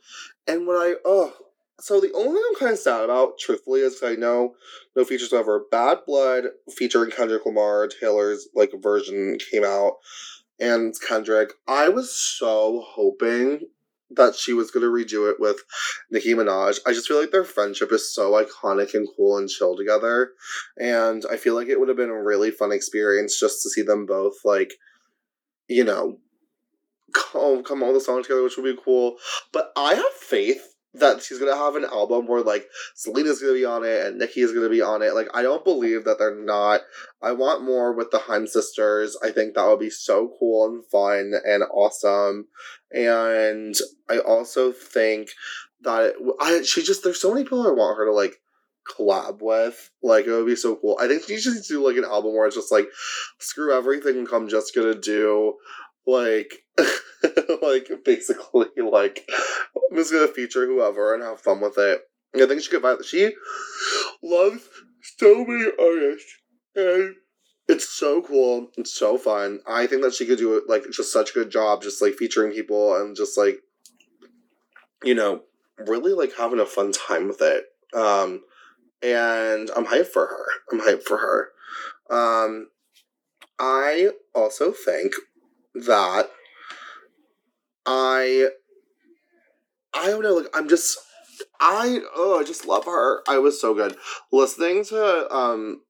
And 0.48 0.66
what 0.66 0.76
I, 0.76 0.96
oh, 1.06 1.34
so 1.80 2.00
the 2.00 2.14
only 2.14 2.34
thing 2.34 2.44
I'm 2.50 2.60
kind 2.60 2.74
of 2.74 2.80
sad 2.80 3.04
about, 3.04 3.40
truthfully, 3.40 3.82
is 3.82 4.02
I 4.04 4.14
know 4.14 4.56
no 4.96 5.04
features 5.04 5.34
ever. 5.34 5.66
Bad 5.72 6.00
Blood 6.06 6.46
featuring 6.70 7.12
Kendrick 7.12 7.46
Lamar, 7.46 7.88
Taylor's 7.88 8.48
like 8.56 8.72
version 8.82 9.38
came 9.52 9.64
out, 9.64 9.94
and 10.60 10.94
Kendrick. 11.08 11.54
I 11.68 11.90
was 11.90 12.14
so 12.14 12.84
hoping 12.88 13.62
that 14.16 14.36
she 14.36 14.54
was 14.54 14.72
going 14.72 14.84
to 14.84 14.90
redo 14.90 15.30
it 15.32 15.40
with 15.40 15.58
Nicki 16.10 16.34
Minaj. 16.34 16.80
I 16.86 16.94
just 16.94 17.08
feel 17.08 17.20
like 17.20 17.32
their 17.32 17.44
friendship 17.44 17.92
is 17.92 18.14
so 18.14 18.32
iconic 18.32 18.94
and 18.94 19.08
cool 19.16 19.38
and 19.38 19.50
chill 19.50 19.76
together. 19.76 20.32
And 20.78 21.24
I 21.32 21.38
feel 21.38 21.56
like 21.56 21.68
it 21.68 21.80
would 21.80 21.88
have 21.88 21.98
been 21.98 22.10
a 22.10 22.24
really 22.24 22.52
fun 22.52 22.72
experience 22.72 23.40
just 23.40 23.62
to 23.64 23.70
see 23.70 23.82
them 23.82 24.06
both, 24.06 24.36
like, 24.44 24.74
you 25.68 25.84
know, 25.84 26.20
come, 27.14 27.64
come 27.64 27.84
all 27.84 27.94
the 27.94 28.02
songs 28.02 28.28
together, 28.28 28.44
which 28.44 28.58
would 28.58 28.76
be 28.76 28.82
cool. 28.84 29.18
But 29.52 29.72
I 29.76 29.96
have 29.96 30.14
faith 30.14 30.71
that 30.94 31.22
she's 31.22 31.40
gonna 31.40 31.56
have 31.56 31.76
an 31.76 31.86
album 31.86 32.28
where 32.28 32.42
like 32.42 32.68
Selena's 32.96 33.42
gonna 33.42 33.54
be 33.54 33.66
on 33.66 33.86
it 33.86 34.06
and 34.06 34.18
Nicki 34.18 34.42
is 34.42 34.52
gonna 34.52 34.70
be 34.70 34.82
on 34.82 35.02
it. 35.02 35.14
Like 35.14 35.30
I 35.34 35.42
don't 35.42 35.64
believe 35.64 36.04
that 36.04 36.20
they're 36.20 36.36
not. 36.36 36.82
I 37.22 37.32
want 37.32 37.64
more 37.64 37.94
with 37.94 38.12
the 38.12 38.20
Haim 38.20 38.48
sisters. 38.48 39.18
I 39.24 39.32
think 39.32 39.54
that 39.54 39.68
would 39.68 39.80
be 39.80 39.90
so 39.90 40.34
cool 40.40 40.66
and 40.66 40.86
fun 40.86 41.34
and 41.46 41.64
awesome. 41.74 42.48
And 42.92 43.76
I 44.10 44.20
also 44.20 44.72
think 44.72 45.30
that 45.82 46.04
it, 46.04 46.16
I 46.42 46.62
she 46.64 46.84
just 46.84 47.04
there's 47.04 47.22
so 47.22 47.34
many 47.34 47.44
people 47.44 47.66
I 47.66 47.72
want 47.72 47.98
her 47.98 48.06
to 48.06 48.14
like 48.14 48.42
collab 48.90 49.42
with. 49.42 49.92
Like 50.04 50.26
it 50.26 50.32
would 50.32 50.46
be 50.46 50.56
so 50.56 50.76
cool. 50.76 50.98
I 51.00 51.08
think 51.08 51.24
she 51.24 51.38
should 51.38 51.54
do 51.68 51.86
like 51.86 51.98
an 51.98 52.06
album 52.06 52.34
where 52.34 52.48
it's 52.48 52.56
just 52.56 52.72
like 52.72 52.88
screw 53.40 53.74
everything 53.74 54.18
and 54.18 54.30
come 54.30 54.50
just 54.50 54.76
gonna 54.76 54.96
do 54.96 55.56
like 56.06 56.52
like 57.62 57.90
basically 58.04 58.68
like 58.92 59.26
I'm 59.92 59.98
just 59.98 60.12
gonna 60.12 60.28
feature 60.28 60.66
whoever 60.66 61.14
and 61.14 61.22
have 61.22 61.42
fun 61.42 61.60
with 61.60 61.78
it. 61.78 62.02
I 62.34 62.46
think 62.46 62.62
she 62.62 62.70
could 62.70 62.82
find 62.82 63.04
she 63.04 63.34
loves 64.24 64.68
so 65.18 65.44
many 65.46 65.70
artists 65.78 66.38
and 66.76 67.16
it's 67.68 67.90
so 67.90 68.22
cool. 68.22 68.70
It's 68.78 68.94
so 68.94 69.18
fun. 69.18 69.60
I 69.68 69.88
think 69.88 70.02
that 70.04 70.14
she 70.14 70.26
could 70.26 70.38
do 70.38 70.56
it 70.58 70.64
like 70.68 70.84
just 70.92 71.12
such 71.12 71.32
a 71.32 71.34
good 71.34 71.52
job, 71.52 71.82
just 71.82 72.02
like 72.02 72.14
featuring 72.14 72.54
people 72.54 72.96
and 72.96 73.16
just 73.16 73.38
like 73.38 73.60
you 75.04 75.14
know, 75.14 75.42
really 75.78 76.14
like 76.14 76.32
having 76.38 76.60
a 76.60 76.66
fun 76.66 76.94
time 76.94 77.28
with 77.28 77.42
it. 77.42 77.66
Um 77.94 78.44
and 79.04 79.70
I'm 79.76 79.88
hyped 79.88 80.08
for 80.08 80.28
her. 80.28 80.46
I'm 80.72 80.80
hyped 80.80 81.04
for 81.04 81.18
her. 81.18 81.50
Um 82.10 82.70
I 83.60 84.12
also 84.34 84.72
think 84.72 85.14
that 85.76 86.30
I 87.86 88.50
I 89.94 90.08
don't 90.08 90.24
know, 90.24 90.36
like 90.36 90.56
I'm 90.56 90.70
just 90.70 90.98
I 91.60 92.00
oh 92.16 92.40
I 92.40 92.44
just 92.44 92.66
love 92.66 92.86
her. 92.86 93.22
I 93.28 93.38
was 93.40 93.60
so 93.60 93.74
good. 93.74 93.96
Listening 94.32 94.84
to 94.86 95.34
um 95.34 95.82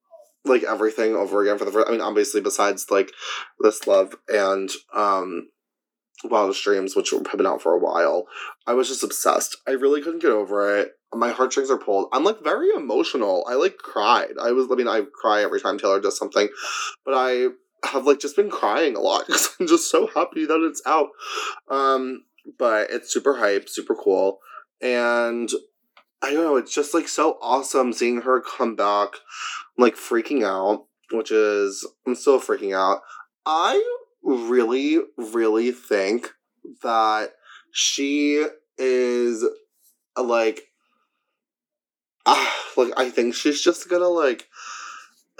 like 0.44 0.64
everything 0.64 1.16
over 1.16 1.42
again 1.42 1.58
for 1.58 1.66
the 1.66 1.72
first 1.72 1.88
I 1.88 1.92
mean 1.92 2.02
obviously 2.02 2.42
besides 2.42 2.88
like 2.90 3.12
this 3.60 3.86
love 3.88 4.16
and 4.28 4.70
um 4.94 5.48
Wildest 6.24 6.64
Dreams, 6.64 6.96
which 6.96 7.10
have 7.12 7.38
been 7.38 7.48
out 7.48 7.64
for 7.64 7.74
a 7.74 7.80
while, 7.80 8.28
I 8.68 8.74
was 8.74 8.88
just 8.88 9.04
obsessed. 9.04 9.58
I 9.68 9.72
really 9.72 10.02
couldn't 10.02 10.22
get 10.22 10.32
over 10.32 10.78
it. 10.78 10.92
My 11.14 11.32
heartstrings 11.32 11.72
are 11.72 11.80
pulled. 11.80 12.10
I'm 12.14 12.24
like 12.24 12.44
very 12.44 12.70
emotional. 12.76 13.44
I 13.50 13.56
like 13.56 13.78
cried. 13.78 14.34
I 14.42 14.52
was 14.52 14.68
I 14.72 14.76
mean 14.76 14.88
I 14.88 15.04
cry 15.20 15.44
every 15.44 15.60
time 15.60 15.78
Taylor 15.78 16.00
does 16.00 16.18
something, 16.18 16.50
but 17.06 17.14
I 17.16 17.48
have 17.84 18.06
like 18.06 18.20
just 18.20 18.36
been 18.36 18.50
crying 18.50 18.96
a 18.96 19.00
lot 19.00 19.26
because 19.28 19.50
I'm 19.60 19.68
just 19.68 19.90
so 19.90 20.08
happy 20.08 20.46
that 20.46 20.62
it's 20.62 20.82
out. 20.86 21.10
Um, 21.70 22.24
but 22.58 22.90
it's 22.90 23.14
super 23.14 23.38
hype, 23.38 23.70
super 23.70 23.96
cool, 23.96 24.40
and 24.82 25.50
I 26.22 26.32
don't 26.32 26.44
know. 26.44 26.58
It's 26.58 26.74
just 26.74 26.94
like 26.94 27.08
so 27.08 27.38
awesome 27.42 27.94
seeing 27.94 28.22
her 28.22 28.42
come 28.42 28.76
back. 28.76 29.16
Like 29.78 29.96
freaking 29.96 30.44
out, 30.46 30.86
which 31.12 31.32
is 31.32 31.88
I'm 32.06 32.16
still 32.16 32.40
freaking 32.40 32.76
out. 32.76 33.02
I 33.46 33.84
really, 34.24 35.00
really 35.18 35.72
think 35.72 36.32
that 36.84 37.32
she 37.72 38.46
is 38.78 39.46
like, 40.16 40.62
uh, 42.26 42.50
like 42.78 42.94
I 42.98 43.10
think 43.10 43.34
she's 43.34 43.62
just 43.62 43.90
gonna 43.90 44.08
like 44.08 44.48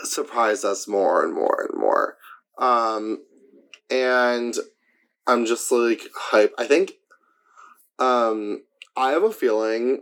surprise 0.04 0.64
us 0.64 0.88
more 0.88 1.24
and 1.24 1.34
more 1.34 1.68
and 1.70 1.80
more. 1.80 2.18
Um, 2.58 3.24
and 3.90 4.56
I'm 5.28 5.46
just 5.46 5.72
like 5.72 6.02
hype. 6.16 6.54
I 6.58 6.66
think 6.66 6.94
um, 8.00 8.64
I 8.98 9.12
have 9.12 9.24
a 9.24 9.32
feeling 9.32 10.02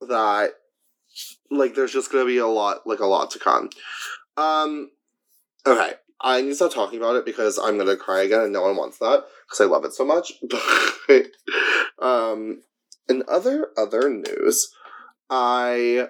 that 0.00 0.50
like 1.50 1.74
there's 1.74 1.92
just 1.92 2.12
gonna 2.12 2.26
be 2.26 2.38
a 2.38 2.46
lot 2.46 2.86
like 2.86 3.00
a 3.00 3.06
lot 3.06 3.30
to 3.32 3.38
come. 3.38 3.70
Um, 4.36 4.90
okay, 5.66 5.94
I 6.20 6.42
need 6.42 6.50
to 6.50 6.54
stop 6.54 6.74
talking 6.74 6.98
about 6.98 7.16
it 7.16 7.24
because 7.24 7.58
I'm 7.58 7.78
gonna 7.78 7.96
cry 7.96 8.22
again, 8.22 8.42
and 8.42 8.52
no 8.52 8.62
one 8.62 8.76
wants 8.76 8.98
that 8.98 9.24
because 9.46 9.60
I 9.60 9.64
love 9.64 9.84
it 9.84 9.94
so 9.94 10.04
much. 10.04 10.32
But 11.08 11.26
um, 12.04 12.62
in 13.08 13.22
other 13.28 13.68
other 13.78 14.10
news, 14.10 14.74
I 15.30 16.08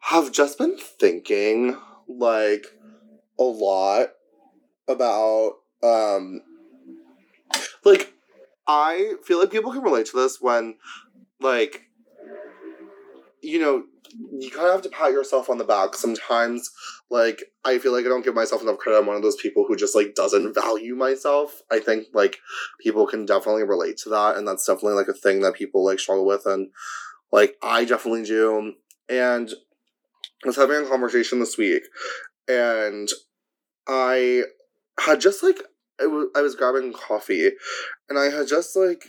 have 0.00 0.30
just 0.30 0.58
been 0.58 0.76
thinking 0.76 1.78
like 2.06 2.66
a 3.38 3.42
lot 3.42 4.10
about 4.88 5.54
um 5.82 6.42
like 7.86 8.12
I 8.66 9.14
feel 9.24 9.38
like 9.38 9.50
people 9.50 9.72
can 9.72 9.82
relate 9.82 10.06
to 10.06 10.16
this 10.16 10.38
when 10.40 10.76
like 11.40 11.82
you 13.42 13.60
know 13.60 13.84
you 14.38 14.50
kind 14.50 14.66
of 14.66 14.72
have 14.72 14.82
to 14.82 14.88
pat 14.88 15.12
yourself 15.12 15.48
on 15.48 15.58
the 15.58 15.64
back. 15.64 15.94
Sometimes 15.94 16.70
like 17.08 17.44
i 17.64 17.78
feel 17.78 17.92
like 17.92 18.04
i 18.04 18.08
don't 18.08 18.24
give 18.24 18.34
myself 18.34 18.62
enough 18.62 18.78
credit. 18.78 18.98
I'm 18.98 19.06
one 19.06 19.16
of 19.16 19.22
those 19.22 19.36
people 19.36 19.64
who 19.66 19.76
just 19.76 19.94
like 19.94 20.14
doesn't 20.14 20.54
value 20.54 20.94
myself. 20.94 21.62
I 21.70 21.78
think 21.78 22.06
like 22.12 22.38
people 22.80 23.06
can 23.06 23.24
definitely 23.26 23.62
relate 23.62 23.96
to 23.98 24.10
that 24.10 24.36
and 24.36 24.46
that's 24.46 24.66
definitely 24.66 24.94
like 24.94 25.08
a 25.08 25.14
thing 25.14 25.40
that 25.40 25.54
people 25.54 25.84
like 25.84 26.00
struggle 26.00 26.26
with 26.26 26.46
and 26.46 26.68
like 27.32 27.56
i 27.62 27.84
definitely 27.84 28.24
do. 28.24 28.74
And 29.08 29.50
i 30.44 30.48
was 30.48 30.56
having 30.56 30.84
a 30.84 30.88
conversation 30.88 31.38
this 31.38 31.56
week 31.56 31.82
and 32.48 33.08
i 33.86 34.42
had 34.98 35.20
just 35.20 35.42
like 35.42 35.60
I 36.00 36.06
was 36.06 36.28
I 36.36 36.40
was 36.42 36.54
grabbing 36.54 36.92
coffee, 36.92 37.50
and 38.08 38.18
I 38.18 38.30
had 38.30 38.48
just 38.48 38.76
like 38.76 39.04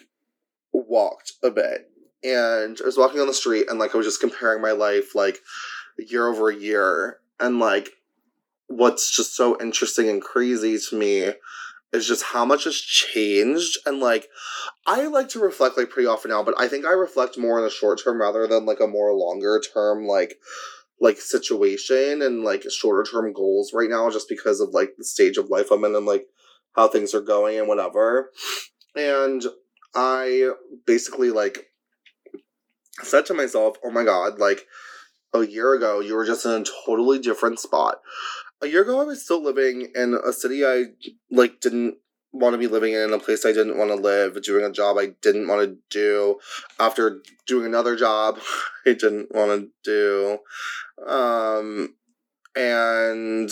walked 0.72 1.34
a 1.44 1.52
bit, 1.52 1.90
and 2.24 2.78
I 2.82 2.86
was 2.86 2.98
walking 2.98 3.20
on 3.20 3.28
the 3.28 3.34
street, 3.34 3.68
and 3.70 3.80
like 3.80 3.94
I 3.94 3.98
was 3.98 4.08
just 4.08 4.22
comparing 4.22 4.62
my 4.62 4.72
life 4.72 5.16
like 5.16 5.40
year 5.98 6.28
over 6.28 6.52
year, 6.52 7.20
and 7.40 7.60
like 7.60 7.90
what's 8.68 9.16
just 9.16 9.36
so 9.36 9.58
interesting 9.62 10.10
and 10.10 10.22
crazy 10.22 10.78
to 10.78 10.98
me 10.98 11.32
is 11.94 12.06
just 12.06 12.22
how 12.22 12.44
much 12.44 12.66
has 12.66 12.76
changed 12.76 13.78
and 13.86 14.02
like 14.02 14.28
i 14.86 15.08
like 15.08 15.30
to 15.30 15.40
reflect 15.40 15.78
like 15.78 15.90
pretty 15.90 16.06
often 16.06 16.30
now 16.30 16.44
but 16.44 16.54
i 16.60 16.68
think 16.68 16.86
i 16.86 16.92
reflect 16.92 17.38
more 17.38 17.58
in 17.58 17.64
the 17.64 17.70
short 17.70 17.98
term 18.04 18.20
rather 18.20 18.46
than 18.46 18.66
like 18.66 18.82
a 18.82 18.88
more 18.88 19.14
longer 19.14 19.62
term 19.74 20.06
like 20.06 20.38
like 21.00 21.18
situation 21.18 22.22
and 22.22 22.44
like 22.44 22.64
shorter 22.72 23.10
term 23.10 23.32
goals 23.34 23.72
right 23.74 23.90
now 23.90 24.10
just 24.10 24.30
because 24.30 24.60
of 24.60 24.70
like 24.70 24.96
the 24.98 25.04
stage 25.04 25.38
of 25.38 25.50
life 25.50 25.72
I'm 25.72 25.84
in 25.84 25.96
and 25.96 26.06
like 26.06 26.26
how 26.78 26.88
things 26.88 27.14
are 27.14 27.22
going 27.22 27.60
and 27.60 27.68
whatever. 27.68 28.32
And 28.96 29.44
I 29.94 30.52
basically 30.86 31.32
like 31.32 31.72
said 33.02 33.26
to 33.26 33.34
myself, 33.34 33.78
oh 33.84 33.92
my 33.92 34.04
god, 34.04 34.40
like 34.40 34.66
a 35.34 35.46
year 35.46 35.74
ago 35.74 36.00
you 36.00 36.16
were 36.16 36.26
just 36.26 36.46
in 36.46 36.52
a 36.52 36.66
totally 36.86 37.20
different 37.20 37.60
spot. 37.60 38.00
A 38.62 38.68
year 38.68 38.84
ago 38.84 39.02
I 39.02 39.04
was 39.04 39.24
still 39.24 39.44
living 39.44 39.92
in 39.96 40.14
a 40.14 40.32
city 40.32 40.66
I 40.66 40.86
like 41.30 41.60
didn't 41.60 41.98
want 42.32 42.54
to 42.54 42.58
be 42.58 42.68
living 42.68 42.94
in 42.94 43.14
a 43.14 43.20
place 43.20 43.46
I 43.46 43.52
didn't 43.52 43.78
want 43.78 43.90
to 43.90 43.96
live, 43.96 44.42
doing 44.44 44.64
a 44.64 44.72
job 44.72 44.98
I 44.98 45.14
didn't 45.22 45.48
want 45.48 45.68
to 45.68 45.78
do, 45.90 46.38
after 46.80 47.22
doing 47.48 47.66
another 47.66 47.96
job 47.96 48.40
I 48.86 48.94
didn't 48.94 49.34
want 49.34 49.72
to 49.84 50.40
do. 51.00 51.10
Um, 51.10 51.96
and, 52.56 53.50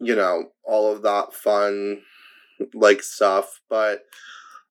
you 0.00 0.16
know, 0.16 0.50
all 0.64 0.92
of 0.92 1.02
that 1.02 1.32
fun, 1.32 2.02
like, 2.74 3.02
stuff. 3.02 3.60
But, 3.68 4.02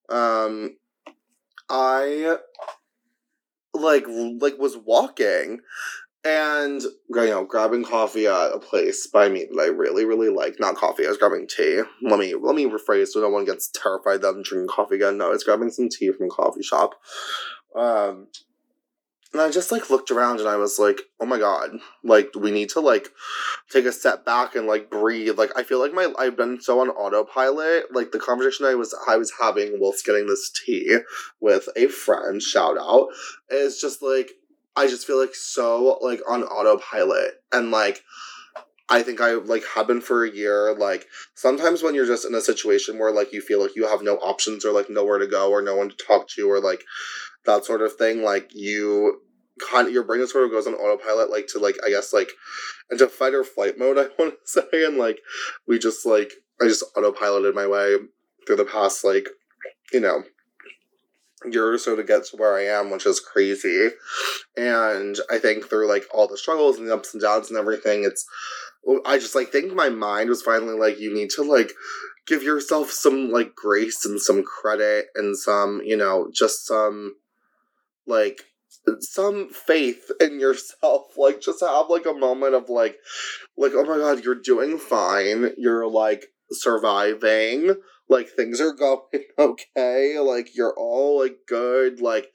um, 0.10 0.78
I, 1.70 2.38
like, 3.74 4.06
like, 4.08 4.58
was 4.58 4.78
walking 4.78 5.62
and 6.28 6.82
you 6.82 7.26
know 7.26 7.46
grabbing 7.46 7.86
coffee 7.86 8.28
at 8.28 8.52
a 8.52 8.60
place 8.60 9.08
by 9.08 9.30
me 9.30 9.46
that 9.50 9.62
I 9.62 9.68
really 9.68 10.04
really 10.06 10.30
like. 10.30 10.60
Not 10.60 10.76
coffee. 10.76 11.06
I 11.06 11.10
was 11.10 11.18
grabbing 11.18 11.48
tea. 11.48 11.82
Let 12.02 12.20
me 12.20 12.36
let 12.36 12.56
me 12.56 12.66
rephrase 12.66 13.08
so 13.08 13.22
no 13.22 13.30
one 13.30 13.46
gets 13.46 13.70
terrified 13.70 14.22
that 14.22 14.30
I'm 14.30 14.44
drinking 14.44 14.68
coffee 14.68 14.96
again. 14.96 15.18
No, 15.18 15.32
it's 15.32 15.44
grabbing 15.44 15.70
some 15.70 15.90
tea 15.90 16.12
from 16.12 16.28
a 16.28 16.30
coffee 16.30 16.64
shop. 16.64 16.96
Um, 17.76 18.28
And 19.38 19.46
I 19.46 19.52
just 19.52 19.72
like 19.72 19.92
looked 19.92 20.10
around 20.10 20.40
and 20.40 20.50
I 20.50 20.56
was 20.56 20.80
like, 20.80 21.00
oh 21.20 21.26
my 21.28 21.38
god, 21.38 21.70
like 22.04 22.32
we 22.36 22.50
need 22.50 22.70
to 22.70 22.80
like 22.80 23.10
take 23.70 23.86
a 23.86 23.92
step 23.92 24.26
back 24.26 24.56
and 24.56 24.66
like 24.66 24.90
breathe. 24.90 25.38
Like 25.38 25.52
I 25.56 25.62
feel 25.62 25.80
like 25.80 25.94
my 25.94 26.12
I've 26.18 26.36
been 26.36 26.60
so 26.60 26.80
on 26.80 26.90
autopilot. 26.90 27.94
Like 27.94 28.12
the 28.12 28.20
conversation 28.20 28.66
I 28.66 28.74
was 28.74 28.96
I 29.08 29.16
was 29.16 29.32
having 29.40 29.80
whilst 29.80 30.08
getting 30.08 30.26
this 30.26 30.50
tea 30.50 30.98
with 31.40 31.70
a 31.76 31.86
friend, 31.86 32.42
shout 32.42 32.80
out, 32.80 33.10
is 33.52 33.80
just 33.80 34.02
like 34.02 34.32
I 34.76 34.88
just 34.88 35.06
feel 35.06 35.20
like 35.22 35.36
so 35.36 36.00
like 36.02 36.22
on 36.28 36.42
autopilot 36.42 37.34
and 37.54 37.70
like 37.70 38.02
I 38.90 39.04
think 39.04 39.22
I 39.22 39.34
like 39.34 39.66
have 39.76 39.86
been 39.86 40.02
for 40.02 40.26
a 40.26 40.32
year. 40.32 40.74
Like 40.74 41.06
sometimes 41.36 41.84
when 41.84 41.94
you're 41.94 42.08
just 42.08 42.26
in 42.26 42.34
a 42.34 42.42
situation 42.42 42.98
where 42.98 43.12
like 43.12 43.32
you 43.32 43.42
feel 43.42 43.62
like 43.62 43.76
you 43.76 43.88
have 43.88 44.02
no 44.02 44.16
options 44.16 44.66
or 44.66 44.72
like 44.72 44.90
nowhere 44.90 45.20
to 45.20 45.28
go 45.28 45.52
or 45.52 45.62
no 45.62 45.76
one 45.76 45.90
to 45.90 45.96
talk 45.96 46.28
to 46.30 46.50
or 46.50 46.60
like 46.60 46.82
that 47.46 47.66
sort 47.66 47.84
of 47.84 47.96
thing, 47.96 48.24
like 48.24 48.50
you 48.56 49.22
kind 49.60 49.88
of 49.88 49.94
your 49.94 50.04
brain 50.04 50.26
sort 50.28 50.46
of 50.46 50.52
goes 50.52 50.68
on 50.68 50.74
autopilot, 50.74 51.30
like 51.30 51.48
to 51.48 51.60
like 51.60 51.78
I 51.86 51.90
guess 51.90 52.14
like 52.14 52.32
into 52.92 53.08
fight 53.08 53.34
or 53.34 53.44
flight 53.44 53.78
mode. 53.78 53.98
I 53.98 54.08
want 54.20 54.36
to 54.36 54.38
say, 54.46 54.86
and 54.86 54.98
like 54.98 55.20
we 55.68 55.80
just 55.80 56.06
like 56.06 56.32
I 56.62 56.66
just 56.66 56.84
autopiloted 56.96 57.54
my 57.54 57.68
way 57.68 57.98
through 58.46 58.58
the 58.58 58.66
past 58.66 59.04
like 59.04 59.28
you 59.92 60.00
know 60.00 60.24
year 61.46 61.72
or 61.72 61.78
so 61.78 61.96
to 61.96 62.04
get 62.04 62.26
to 62.26 62.38
where 62.38 62.56
I 62.56 62.64
am, 62.64 62.90
which 62.90 63.06
is 63.06 63.20
crazy. 63.20 63.90
And 64.56 65.16
I 65.30 65.38
think 65.38 65.70
through 65.70 65.88
like 65.88 66.06
all 66.14 66.28
the 66.28 66.38
struggles 66.38 66.78
and 66.78 66.88
the 66.88 66.94
ups 66.94 67.14
and 67.14 67.22
downs 67.22 67.50
and 67.50 67.60
everything, 67.60 68.04
it's 68.04 68.26
I 69.06 69.18
just 69.18 69.36
like 69.36 69.50
think 69.50 69.74
my 69.74 69.90
mind 69.90 70.30
was 70.30 70.42
finally 70.42 70.78
like, 70.78 71.00
you 71.00 71.14
need 71.14 71.30
to 71.32 71.44
like 71.44 71.74
give 72.26 72.44
yourself 72.44 72.92
some 72.92 73.32
like 73.32 73.54
grace 73.56 74.06
and 74.06 74.20
some 74.20 74.44
credit 74.44 75.08
and 75.16 75.38
some, 75.38 75.82
you 75.84 75.98
know, 75.98 76.30
just 76.34 76.66
some 76.66 77.16
like 78.06 78.44
some 79.00 79.50
faith 79.50 80.12
in 80.20 80.40
yourself 80.40 81.08
like 81.18 81.42
just 81.42 81.62
have 81.62 81.90
like 81.90 82.06
a 82.06 82.14
moment 82.14 82.56
of 82.56 82.70
like 82.70 82.98
like 83.58 83.74
oh 83.76 83.84
my 83.84 83.98
god 83.98 84.24
you're 84.24 84.36
doing 84.36 84.78
fine. 84.78 85.52
You're 85.58 85.88
like 85.88 86.28
surviving. 86.52 87.76
Like 88.10 88.30
things 88.30 88.62
are 88.62 88.74
going 88.80 89.02
okay. 89.38 90.20
Like 90.20 90.56
you're 90.56 90.74
all 90.78 91.20
like 91.20 91.38
good. 91.48 92.02
Like 92.02 92.28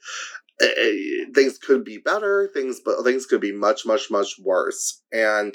eh, 0.61 0.65
eh, 0.77 1.25
things 1.33 1.57
could 1.57 1.83
be 1.83 1.97
better. 1.97 2.49
Things 2.53 2.79
but 2.83 3.03
things 3.03 3.25
could 3.25 3.41
be 3.41 3.53
much 3.53 3.85
much 3.85 4.11
much 4.11 4.35
worse. 4.39 5.01
And 5.11 5.53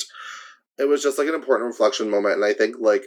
it 0.79 0.89
was 0.89 1.03
just 1.03 1.19
like 1.19 1.29
an 1.29 1.35
important 1.35 1.69
reflection 1.69 2.11
moment. 2.11 2.37
And 2.37 2.45
i 2.45 2.53
think 2.53 2.77
like 2.79 3.05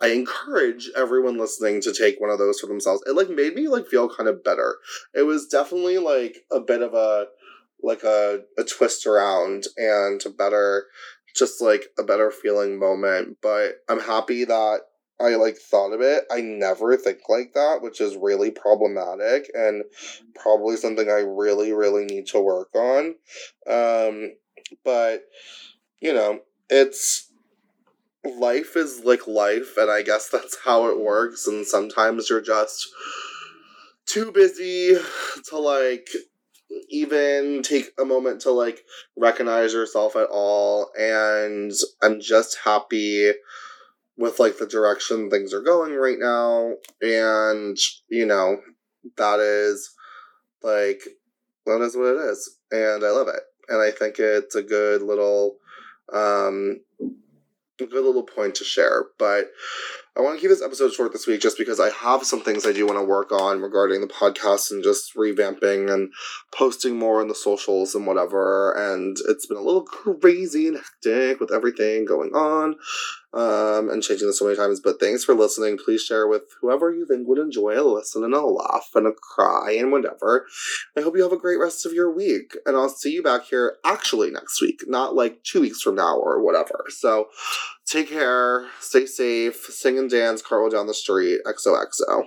i 0.00 0.08
encourage 0.08 0.90
everyone 0.96 1.38
listening 1.38 1.80
to 1.80 1.92
take 1.92 2.20
one 2.20 2.30
of 2.30 2.38
those 2.38 2.60
for 2.60 2.66
themselves 2.66 3.02
it 3.06 3.14
like 3.14 3.30
made 3.30 3.54
me 3.54 3.68
like 3.68 3.86
feel 3.86 4.08
kind 4.08 4.28
of 4.28 4.44
better 4.44 4.76
it 5.14 5.22
was 5.22 5.46
definitely 5.46 5.98
like 5.98 6.38
a 6.52 6.60
bit 6.60 6.82
of 6.82 6.94
a 6.94 7.26
like 7.82 8.02
a, 8.02 8.40
a 8.58 8.64
twist 8.64 9.06
around 9.06 9.64
and 9.76 10.22
a 10.26 10.30
better 10.30 10.86
just 11.34 11.62
like 11.62 11.84
a 11.98 12.02
better 12.02 12.30
feeling 12.30 12.78
moment 12.78 13.38
but 13.40 13.76
i'm 13.88 14.00
happy 14.00 14.44
that 14.44 14.80
I 15.20 15.34
like 15.36 15.58
thought 15.58 15.92
of 15.92 16.00
it. 16.00 16.24
I 16.30 16.40
never 16.40 16.96
think 16.96 17.28
like 17.28 17.52
that, 17.52 17.82
which 17.82 18.00
is 18.00 18.16
really 18.16 18.50
problematic 18.50 19.50
and 19.52 19.84
probably 20.34 20.76
something 20.76 21.08
I 21.08 21.20
really, 21.20 21.72
really 21.72 22.06
need 22.06 22.26
to 22.28 22.40
work 22.40 22.74
on. 22.74 23.14
Um, 23.68 24.32
but 24.82 25.24
you 26.00 26.14
know, 26.14 26.40
it's 26.70 27.29
life 28.38 28.76
is 28.76 29.02
like 29.04 29.26
life, 29.26 29.76
and 29.76 29.90
I 29.90 30.02
guess 30.02 30.28
that's 30.28 30.58
how 30.64 30.88
it 30.88 31.00
works. 31.00 31.46
And 31.46 31.66
sometimes 31.66 32.30
you're 32.30 32.40
just 32.40 32.88
too 34.06 34.32
busy 34.32 34.96
to 35.48 35.58
like 35.58 36.08
even 36.88 37.62
take 37.62 37.90
a 37.98 38.04
moment 38.04 38.40
to 38.42 38.50
like 38.50 38.80
recognize 39.16 39.72
yourself 39.72 40.16
at 40.16 40.28
all. 40.30 40.90
And 40.98 41.72
I'm 42.02 42.20
just 42.20 42.58
happy 42.64 43.32
with 44.20 44.38
like 44.38 44.58
the 44.58 44.66
direction 44.66 45.30
things 45.30 45.54
are 45.54 45.62
going 45.62 45.94
right 45.94 46.18
now 46.18 46.74
and 47.00 47.76
you 48.10 48.26
know 48.26 48.60
that 49.16 49.40
is 49.40 49.94
like 50.62 51.00
that 51.64 51.80
is 51.80 51.96
what 51.96 52.14
it 52.14 52.30
is 52.30 52.58
and 52.70 53.02
i 53.02 53.10
love 53.10 53.28
it 53.28 53.42
and 53.68 53.80
i 53.80 53.90
think 53.90 54.18
it's 54.18 54.54
a 54.54 54.62
good 54.62 55.00
little 55.00 55.56
um 56.12 56.80
a 57.80 57.86
good 57.86 58.04
little 58.04 58.22
point 58.22 58.54
to 58.54 58.64
share 58.64 59.06
but 59.18 59.46
I 60.16 60.22
want 60.22 60.36
to 60.36 60.40
keep 60.40 60.50
this 60.50 60.62
episode 60.62 60.92
short 60.92 61.12
this 61.12 61.28
week 61.28 61.40
just 61.40 61.56
because 61.56 61.78
I 61.78 61.90
have 61.90 62.26
some 62.26 62.40
things 62.40 62.66
I 62.66 62.72
do 62.72 62.84
want 62.84 62.98
to 62.98 63.04
work 63.04 63.30
on 63.30 63.62
regarding 63.62 64.00
the 64.00 64.08
podcast 64.08 64.72
and 64.72 64.82
just 64.82 65.14
revamping 65.14 65.90
and 65.90 66.12
posting 66.52 66.98
more 66.98 67.20
on 67.20 67.28
the 67.28 67.34
socials 67.34 67.94
and 67.94 68.06
whatever. 68.06 68.72
And 68.72 69.16
it's 69.28 69.46
been 69.46 69.56
a 69.56 69.62
little 69.62 69.84
crazy 69.84 70.66
and 70.66 70.76
hectic 70.76 71.38
with 71.38 71.52
everything 71.52 72.06
going 72.06 72.34
on 72.34 72.74
um, 73.32 73.88
and 73.90 74.02
changing 74.02 74.26
this 74.26 74.38
so 74.38 74.44
many 74.44 74.56
times. 74.56 74.80
But 74.80 74.98
thanks 75.00 75.24
for 75.24 75.34
listening. 75.34 75.78
Please 75.78 76.02
share 76.02 76.26
with 76.26 76.42
whoever 76.60 76.92
you 76.92 77.06
think 77.06 77.28
would 77.28 77.38
enjoy 77.38 77.80
a 77.80 77.82
listen 77.82 78.24
and 78.24 78.34
a 78.34 78.40
laugh 78.40 78.90
and 78.94 79.06
a 79.06 79.12
cry 79.12 79.76
and 79.78 79.92
whatever. 79.92 80.46
I 80.96 81.00
hope 81.00 81.16
you 81.16 81.22
have 81.22 81.32
a 81.32 81.38
great 81.38 81.58
rest 81.58 81.86
of 81.86 81.92
your 81.92 82.10
week. 82.10 82.56
And 82.66 82.76
I'll 82.76 82.88
see 82.88 83.12
you 83.12 83.22
back 83.22 83.44
here 83.44 83.76
actually 83.84 84.30
next 84.30 84.60
week, 84.60 84.82
not 84.86 85.14
like 85.14 85.42
two 85.44 85.60
weeks 85.60 85.80
from 85.80 85.96
now 85.96 86.16
or 86.16 86.42
whatever. 86.42 86.86
So 86.88 87.28
take 87.86 88.08
care, 88.08 88.66
stay 88.80 89.06
safe, 89.06 89.56
sing 89.56 89.98
and 89.98 90.10
dance, 90.10 90.42
cartwheel 90.42 90.70
down 90.70 90.86
the 90.86 90.94
street, 90.94 91.40
XOXO. 91.46 92.24